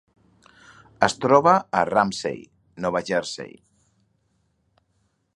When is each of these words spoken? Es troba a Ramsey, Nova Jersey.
Es 1.07 1.15
troba 1.25 1.51
a 1.81 1.83
Ramsey, 1.89 2.39
Nova 2.85 3.01
Jersey. 3.11 3.53